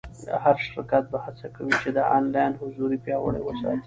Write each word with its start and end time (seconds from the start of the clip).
هر 0.43 0.55
شرکت 0.67 1.03
به 1.11 1.17
هڅه 1.25 1.47
کوي 1.55 1.73
چې 1.81 1.89
آنلاین 2.17 2.51
حضور 2.61 2.89
پیاوړی 3.03 3.41
وساتي. 3.43 3.79